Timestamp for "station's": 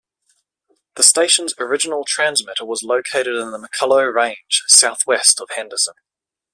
1.03-1.53